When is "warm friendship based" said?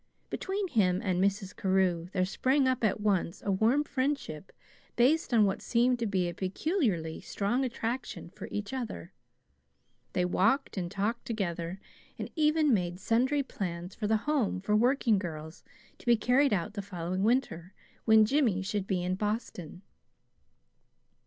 3.51-5.31